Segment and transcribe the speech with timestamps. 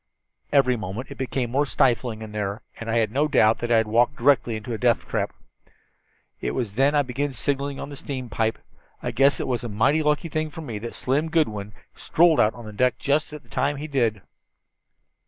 [0.51, 3.77] "Every moment it became more stifling in there, and I had no doubt that I
[3.77, 5.31] had walked directly into a death trap.
[6.39, 8.57] It was then I began signaling on the steam pipe.
[9.03, 12.55] I guess it was a mighty lucky thing for me that Slim Goodwin strolled out
[12.55, 14.23] on deck just at the time he did."